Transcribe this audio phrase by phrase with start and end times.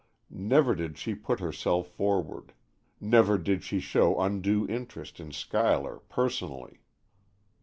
[0.31, 2.53] Never did she put herself forward;
[2.99, 6.79] never did she show undue interest in Schuyler, personally.